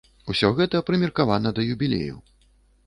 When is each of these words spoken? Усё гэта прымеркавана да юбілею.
Усё 0.33 0.49
гэта 0.59 0.81
прымеркавана 0.87 1.53
да 1.59 1.69
юбілею. 1.77 2.21